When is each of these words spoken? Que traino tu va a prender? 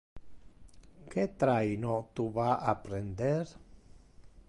Que 1.11 1.27
traino 1.45 1.99
tu 2.19 2.27
va 2.39 2.49
a 2.75 2.79
prender? 2.89 3.35